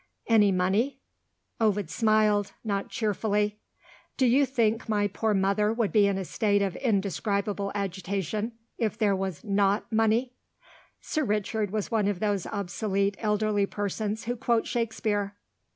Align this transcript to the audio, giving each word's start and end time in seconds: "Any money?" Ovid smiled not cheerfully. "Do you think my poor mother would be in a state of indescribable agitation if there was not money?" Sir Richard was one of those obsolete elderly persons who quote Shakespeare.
"Any 0.25 0.51
money?" 0.51 0.99
Ovid 1.59 1.91
smiled 1.91 2.53
not 2.63 2.89
cheerfully. 2.89 3.59
"Do 4.17 4.25
you 4.25 4.47
think 4.47 4.89
my 4.89 5.07
poor 5.07 5.35
mother 5.35 5.71
would 5.71 5.91
be 5.91 6.07
in 6.07 6.17
a 6.17 6.25
state 6.25 6.63
of 6.63 6.75
indescribable 6.77 7.71
agitation 7.75 8.53
if 8.79 8.97
there 8.97 9.15
was 9.15 9.43
not 9.43 9.85
money?" 9.91 10.33
Sir 11.01 11.23
Richard 11.23 11.69
was 11.69 11.91
one 11.91 12.07
of 12.07 12.19
those 12.19 12.47
obsolete 12.47 13.15
elderly 13.19 13.67
persons 13.67 14.23
who 14.23 14.35
quote 14.35 14.65
Shakespeare. 14.65 15.35